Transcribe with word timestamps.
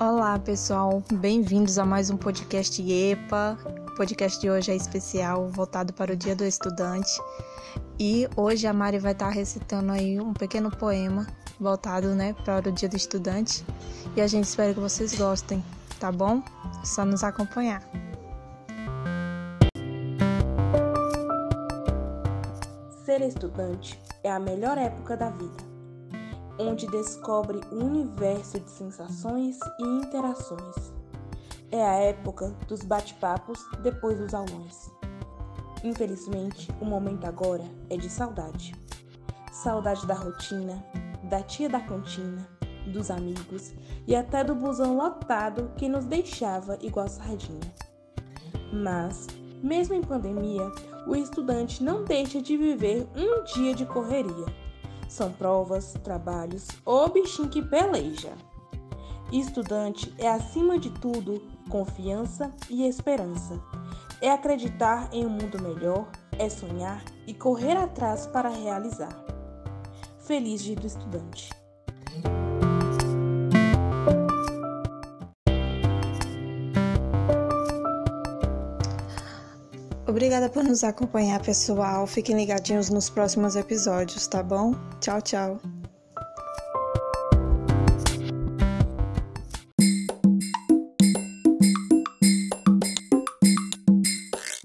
Olá, 0.00 0.38
pessoal. 0.38 1.02
Bem-vindos 1.12 1.78
a 1.78 1.84
mais 1.84 2.08
um 2.08 2.16
podcast 2.16 2.80
EPA. 2.80 3.58
O 3.86 3.94
podcast 3.96 4.40
de 4.40 4.48
hoje 4.48 4.72
é 4.72 4.74
especial, 4.74 5.48
voltado 5.50 5.92
para 5.92 6.14
o 6.14 6.16
Dia 6.16 6.34
do 6.34 6.42
Estudante. 6.42 7.20
E 7.98 8.26
hoje 8.34 8.66
a 8.66 8.72
Mari 8.72 8.98
vai 8.98 9.12
estar 9.12 9.28
recitando 9.28 9.92
aí 9.92 10.18
um 10.18 10.32
pequeno 10.32 10.70
poema 10.70 11.26
voltado, 11.60 12.14
né, 12.14 12.32
para 12.46 12.66
o 12.66 12.72
Dia 12.72 12.88
do 12.88 12.96
Estudante. 12.96 13.62
E 14.16 14.22
a 14.22 14.26
gente 14.26 14.44
espera 14.44 14.72
que 14.72 14.80
vocês 14.80 15.14
gostem, 15.18 15.62
tá 15.98 16.10
bom? 16.10 16.42
É 16.82 16.86
só 16.86 17.04
nos 17.04 17.22
acompanhar. 17.22 17.82
Ser 23.04 23.20
estudante 23.20 24.00
é 24.24 24.32
a 24.32 24.40
melhor 24.40 24.78
época 24.78 25.14
da 25.14 25.28
vida 25.28 25.69
onde 26.60 26.86
descobre 26.86 27.58
um 27.72 27.86
universo 27.86 28.60
de 28.60 28.70
sensações 28.70 29.58
e 29.78 29.82
interações. 29.82 30.92
É 31.72 31.82
a 31.82 31.94
época 31.94 32.54
dos 32.68 32.82
bate-papos 32.82 33.58
depois 33.82 34.18
dos 34.18 34.34
aulões. 34.34 34.90
Infelizmente, 35.82 36.70
o 36.80 36.84
momento 36.84 37.24
agora 37.24 37.64
é 37.88 37.96
de 37.96 38.10
saudade. 38.10 38.74
Saudade 39.50 40.06
da 40.06 40.14
rotina, 40.14 40.84
da 41.24 41.42
tia 41.42 41.68
da 41.68 41.80
cantina, 41.80 42.46
dos 42.92 43.10
amigos 43.10 43.72
e 44.06 44.14
até 44.14 44.44
do 44.44 44.54
busão 44.54 44.96
lotado 44.96 45.72
que 45.76 45.88
nos 45.88 46.04
deixava 46.04 46.78
igual 46.82 47.08
sardinha. 47.08 47.72
Mas, 48.72 49.26
mesmo 49.62 49.94
em 49.94 50.02
pandemia, 50.02 50.70
o 51.06 51.16
estudante 51.16 51.82
não 51.82 52.04
deixa 52.04 52.42
de 52.42 52.56
viver 52.56 53.08
um 53.16 53.42
dia 53.44 53.74
de 53.74 53.86
correria 53.86 54.69
são 55.10 55.32
provas, 55.32 55.92
trabalhos 56.04 56.68
ou 56.84 57.08
bichinho 57.10 57.48
que 57.48 57.60
peleja. 57.60 58.32
Estudante 59.32 60.14
é, 60.16 60.28
acima 60.28 60.78
de 60.78 60.90
tudo, 60.90 61.42
confiança 61.68 62.50
e 62.68 62.86
esperança. 62.86 63.60
É 64.20 64.30
acreditar 64.30 65.08
em 65.12 65.26
um 65.26 65.30
mundo 65.30 65.60
melhor, 65.60 66.06
é 66.38 66.48
sonhar 66.48 67.02
e 67.26 67.34
correr 67.34 67.76
atrás 67.76 68.26
para 68.26 68.48
realizar. 68.48 69.24
Feliz 70.18 70.62
Dia 70.62 70.76
do 70.76 70.86
Estudante! 70.86 71.59
Obrigada 80.10 80.48
por 80.48 80.64
nos 80.64 80.82
acompanhar, 80.82 81.40
pessoal. 81.40 82.04
Fiquem 82.04 82.34
ligadinhos 82.34 82.90
nos 82.90 83.08
próximos 83.08 83.54
episódios, 83.54 84.26
tá 84.26 84.42
bom? 84.42 84.74
Tchau, 85.00 85.22
tchau. 85.22 85.79